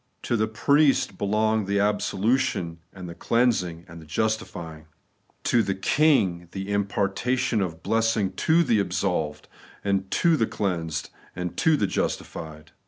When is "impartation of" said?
6.71-7.83